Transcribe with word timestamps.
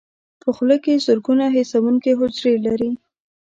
په 0.41 0.49
خوله 0.55 0.77
کې 0.83 1.03
زرګونه 1.05 1.45
حسونکي 1.55 2.11
حجرې 2.19 2.53
لري. 2.65 2.91